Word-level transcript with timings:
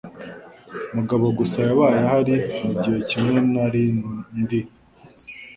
Mugabo 0.95 1.25
gusa 1.39 1.57
yabaye 1.67 1.97
ahari 2.05 2.35
mugihe 2.63 2.97
kimwe 3.09 3.35
nari 3.53 3.83
ndi. 4.41 4.61